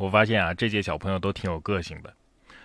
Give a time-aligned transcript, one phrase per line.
[0.00, 2.14] 我发现啊，这届小朋友都挺有个性的。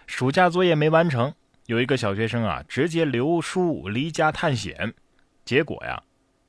[0.08, 1.34] 暑假作业没完成，
[1.66, 4.94] 有一个小学生啊，直接留书离家探险，
[5.44, 6.02] 结果呀，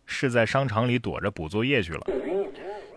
[0.07, 2.07] 是在商场里躲着补作业去了。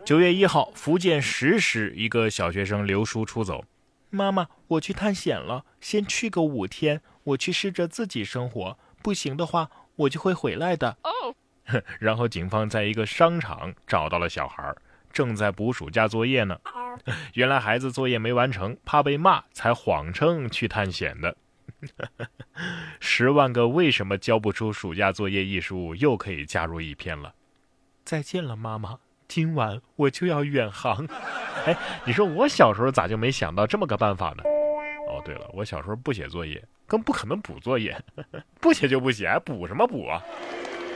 [0.06, 3.66] 九月一号，福建石狮一个小学生留书出走，
[4.12, 10.96] 妈妈，我去探险了，先去个五天，我去试着自己生活，不行的话，我就会回来的。
[11.02, 11.34] 哦，
[12.00, 14.76] 然后警方在一个商场找到了小孩，
[15.12, 16.60] 正在补暑假作业呢。
[17.34, 21.35] 原来孩子作业没完成，怕被骂，才谎称去探险的。
[22.99, 27.34] 十万个为什么交不出暑假作业一书又可以加入一篇了。
[28.04, 31.08] 再见了，妈妈，今晚我就要远航。
[31.66, 34.44] 哎，你说我小时候咋就没想到这么个办法呢？
[35.07, 37.98] 哦，对了，我小时候不写作业，更不可能补作业，
[38.60, 40.21] 不写就不写，补什么补啊？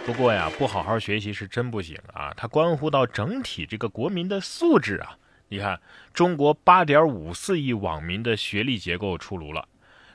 [0.06, 5.18] 不过呀，不好好学习是真不行啊，它关乎到整体这个国民的素质啊。
[5.48, 5.80] 你看，
[6.14, 9.66] 中国八点五四亿网民的学历结构出炉了，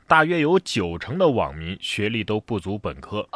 [0.06, 3.26] 大约有九成的网民学历都不足本科。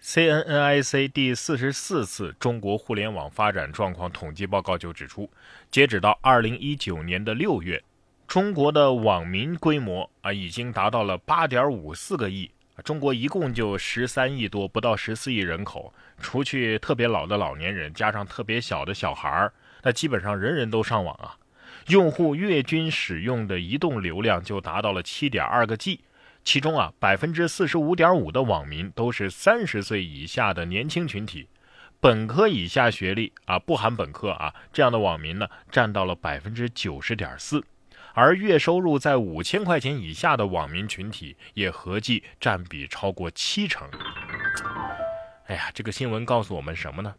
[0.00, 5.28] CNNIC 第四十四次中国互联网发展状况统计报告就指出，
[5.72, 7.82] 截止到二零一九年的六月，
[8.28, 12.48] 中国的网民规模啊已经达到了八点五四个亿。
[12.84, 21.36] 中国一共就十三亿多，不到十四亿人口，除去特别老的老年人，加上特别小的小孩儿，那基本上人人都上网啊。
[21.88, 26.00] 用户月均使用的移动流量就达到了七点二个 G，
[26.44, 31.48] 其中啊，百分之四十五点五的网民都是三十岁以下的年轻群体，
[32.00, 37.64] 本科以下学历啊，不含本科啊，这样的网民呢，占到了百分之九十点四，
[38.18, 43.86] 而月收入在五千块钱以下的网民群体也合计占比超过七成。
[45.48, 47.14] 哎呀，这个新闻告诉我们什么呢？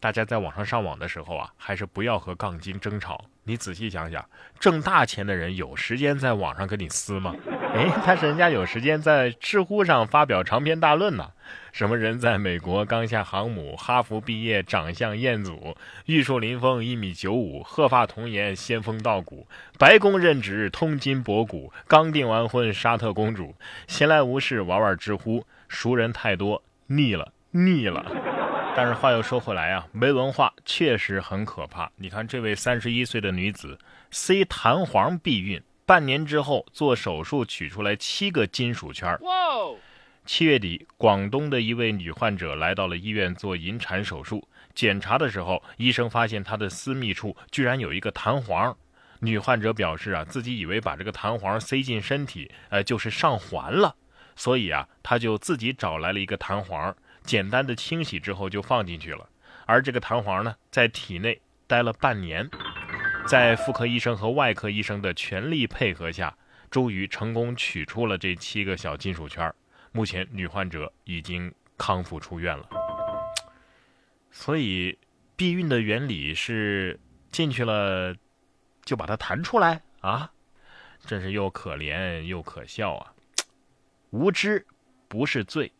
[0.00, 3.26] 大家在网上上网的时候啊，还是不要和杠精争吵。
[3.44, 4.24] 你仔细想想，
[4.58, 7.34] 挣大钱的人有时间在网上跟你撕吗？
[7.74, 11.30] 哎，但是人家有时间在知乎上发表长篇大论呢。
[11.72, 19.46] 什么人在美国刚下航母，哈佛毕业，长相彦祖，玉树临风，一米九五，鹤发童颜，仙风道骨，
[19.78, 23.54] 白宫任职，通金博古，刚订完婚，沙特公主，
[23.86, 28.29] 闲来无事玩玩知乎，熟人太多，腻了，腻了。
[28.76, 31.90] 但是话又说回来啊，没文化确实很可怕。
[31.96, 33.78] 你看这位三十一岁的女子
[34.10, 39.18] ，C 弹簧避孕，半年之后做手术取出来七个金属圈。
[39.22, 39.32] 哇！
[40.24, 48.74] 七月底，广东的一位女患者来到了医院做引产手术，检查的时候，医生发现她的私密处居然有一个弹簧。
[49.18, 53.94] 女患者表示啊，自己以为把这个弹簧塞进身体，呃，就是上环了，
[54.36, 56.96] 所以啊，她就自己找来了一个弹簧。
[57.30, 59.28] 简单的清洗之后就放进去了，
[59.64, 62.50] 而这个弹簧呢，在体内待了半年，
[63.24, 66.36] 在妇科医生和外科医生的全力配合下，
[66.72, 69.54] 终于成功取出了这七个小金属圈。
[69.92, 72.68] 目前女患者已经康复出院了。
[74.32, 74.98] 所以，
[75.36, 76.98] 避孕的原理是
[77.30, 78.12] 进去了
[78.84, 80.32] 就把它弹出来啊，
[81.06, 83.14] 真是又可怜又可笑啊！
[84.10, 84.66] 无知
[85.06, 85.70] 不是罪。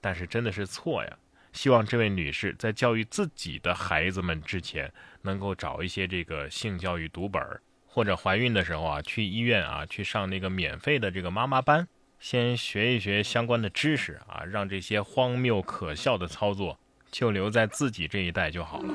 [0.00, 1.16] 但是真的是错呀！
[1.52, 4.92] 希望这位女士在教育自己的孩子们之前，
[5.22, 7.42] 能够找一些这个性教育读本，
[7.86, 11.88] 或者怀孕的时候啊，去医院啊，去上那个免费的这个妈妈班，
[12.20, 16.78] 先学一学相关的知识啊，让这些荒谬可笑的操作
[17.10, 18.94] 就留在自己这一代就好了。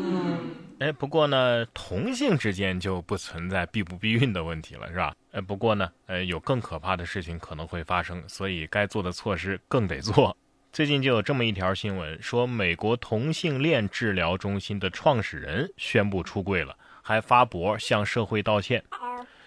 [0.80, 5.16] 哎，不过呢，同性之间就不存在避不避孕的问题了，是吧？
[5.32, 10.38] 呃，不过呢，呃，有更可怕的事情可能会发生，所以该做的措施更得做。
[10.74, 18.82] 最近就有这么一条新闻，说美国同性恋治疗中心的创始人宣布出柜了，还发博向社会道歉。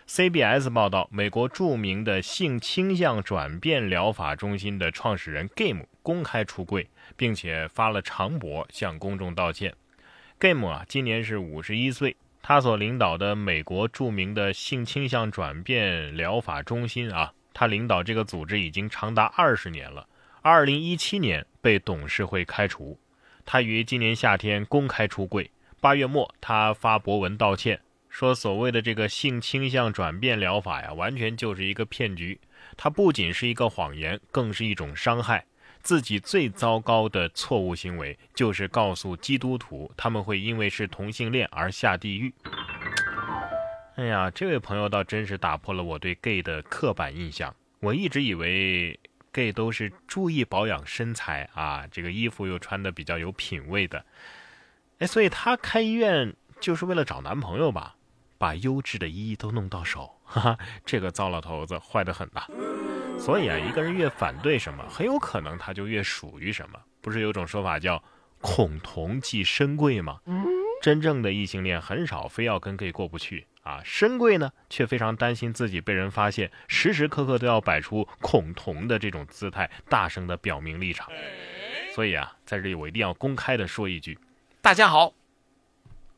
[0.06, 9.74] CBS 报道，美国著名的性倾向转变疗法中心的创始人 Game 公开出柜，并且发了长博向公众道歉。
[10.38, 20.06] Game 啊，今年是五十一岁，他所领导的美国著名的性倾向转变疗法中心啊，他领导这个组织已经长达二十年了。
[20.46, 22.98] 二零一七年被董事会开除，
[23.46, 25.50] 他于今年夏天公开出柜。
[25.80, 27.80] 八月末，他发博文道歉，
[28.10, 32.38] 说所谓的这个性倾向转变疗法呀，完全就是一个骗局。
[32.76, 35.42] 它不仅是一个谎言，更是一种伤害。
[35.80, 42.30] 自己最糟糕的错误行为，就是告诉基督徒他们会因为是同性恋而下地狱。
[43.96, 47.56] 哎呀，这位朋友倒真是打破了我对 gay 的刻板印象。
[47.80, 49.00] 我一直以为。
[49.34, 54.06] Gay 都是注意保养身材啊，这个衣服又穿的比较有品位的，
[55.00, 57.96] 哎，所以他开医院就是为了找男朋友吧，
[58.38, 60.10] 把优质的衣都弄到手。
[60.24, 62.46] 哈哈，这个糟老头子坏的很呐。
[63.18, 66.80] 所以啊，一个人越反对什么，很有可能他就越属于什么。
[67.00, 68.02] 不是有种说法叫
[68.40, 70.20] “恐同即深贵”吗？
[70.80, 81.08] 真正的异性恋很少非要跟 gay 过不去啊，深贵呢却非常担心自己被人发现，时时刻刻都要摆出恐同的这种姿态，大声的表明立场。
[81.94, 84.18] 所以啊，在这里我一定要公开的说一句：
[84.60, 85.14] 大家好，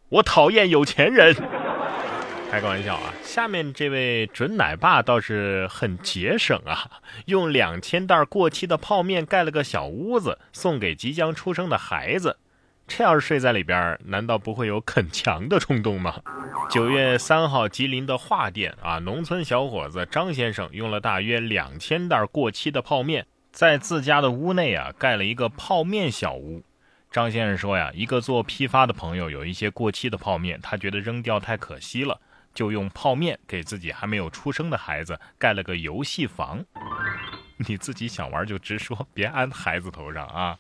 [0.08, 1.34] 我讨厌有钱人。
[2.50, 3.12] 开个玩笑啊！
[3.25, 12.38] 下面这位准奶爸倒是很节省啊，用两千袋过期的泡面盖了个小屋子，送给即将出生的孩子。
[12.86, 16.20] 这要是睡在里边，难道不会有啃墙的冲动吗？
[16.70, 26.62] 九月三号，吉林的桦甸啊，农村小伙子张先生用了大约两千袋过期的泡面，在自家的屋内啊盖了一个泡面小屋。
[27.10, 32.20] 张先生说呀，一个做批发的朋友有一些过期的泡面，他觉得扔掉太可惜了。
[32.54, 36.64] 就用泡面给自己还没有出生的孩子盖了个游戏房，
[37.68, 40.56] 你自己想玩就直说，别安孩子头上啊！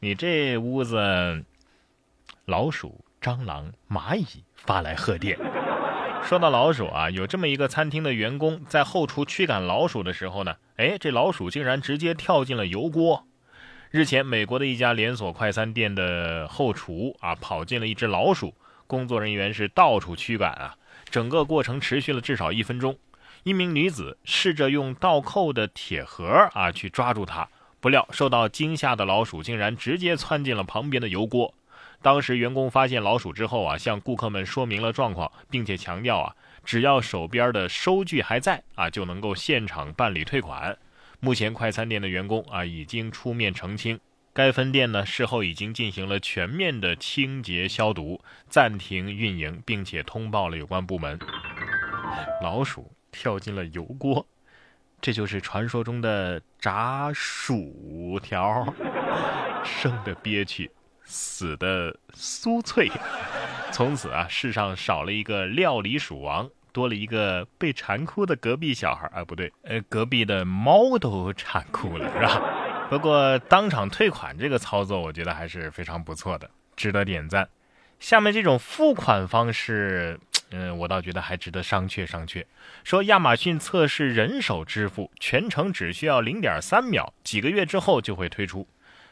[0.00, 1.44] 你这屋子，
[2.50, 4.26] 老鼠、蟑螂、蚂蚁
[4.56, 5.38] 发来贺电。
[6.24, 13.24] 说到老鼠啊，有这么一个餐厅的员工在后厨驱赶老鼠的时候呢，哎，这老鼠竟然直接跳进了油锅。
[13.92, 18.52] 日前，美国的一家连锁快餐店的后厨啊，跑进了一只老鼠，
[18.88, 20.74] 工作人员是到处驱赶啊。
[21.08, 22.98] 整个过程持续了至少一分钟，
[23.44, 27.48] 一名女子试着用倒扣的铁盒啊去抓住它，
[27.78, 31.54] 不料受到惊吓的老鼠竟然直接窜进了旁边的油锅。
[32.02, 40.76] 当时员工发现老鼠之后啊，向顾客们说明了状况，并且强调啊，只要手边的收据还在啊，就能够现场办理退款。
[41.20, 44.00] 目前快餐店的员工啊已经出面澄清。
[44.32, 51.18] 该分店呢，事后已经进行了全面的清洁消毒，暂停运营，并且通报了有关部门。
[52.40, 54.24] 老鼠跳进了油锅，
[55.00, 58.72] 这就是传说中的炸薯条，
[59.62, 60.70] 生的憋屈，
[61.10, 62.88] 死的酥脆。
[63.72, 72.86] 从此啊，世上少了一个料理鼠王，多了一个被馋哭的隔壁小孩啊，不对，呃，隔壁的猫都馋哭了，是吧？
[72.88, 77.48] 不过当场退款这个操作，我觉得还是非常不错的，值得点赞。
[77.98, 80.18] 下面这种付款方式，
[80.50, 82.44] 嗯，我倒觉得还值得商榷商榷。
[82.82, 88.66] 说亚马逊测试人手支付，全程只需要零点三秒，几个月之后就会推出。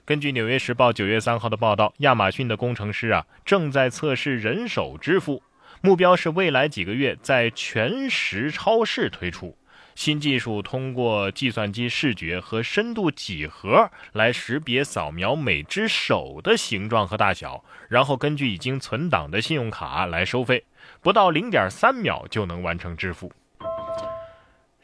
[0.08, 5.43] 根据《纽约时报》九月三号的报道，亚马逊的工程师啊正在测试人手支付，
[5.82, 9.55] 目标是未来几个月在全时超市推出。
[9.94, 20.64] 新技术通过计算机视觉和深度几何来识别、扫描每只手的形状和大小，然后根据已经存档的信用卡来收费，
[21.02, 23.31] 不到零点三秒就能完成支付。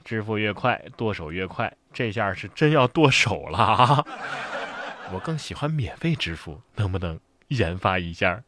[0.04, 4.04] 支付越快，剁手越快，这下是真要剁手了啊！
[5.12, 7.18] 我更喜欢免费支付，能不能
[7.48, 8.42] 研发一下？